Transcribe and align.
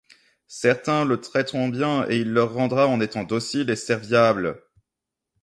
Certains 0.47 1.05
le 1.05 1.21
traiteront 1.21 1.67
bien 1.69 2.07
et 2.09 2.17
il 2.17 2.29
le 2.29 2.33
leur 2.33 2.55
rendra 2.55 2.87
en 2.87 2.99
étant 3.01 3.23
docile 3.23 3.69
et 3.69 3.75
serviable. 3.75 4.59